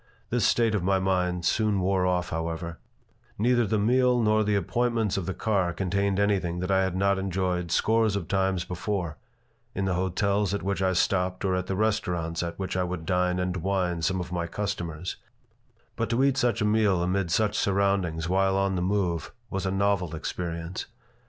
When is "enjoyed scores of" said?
7.19-8.27